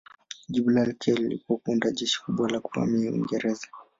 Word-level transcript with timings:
Jibu 0.49 0.69
lake 0.69 1.13
lilikuwa 1.13 1.59
kuandaa 1.59 1.91
jeshi 1.91 2.21
kubwa 2.23 2.49
la 2.49 2.59
kuvamia 2.59 3.11
Uingereza. 3.11 3.67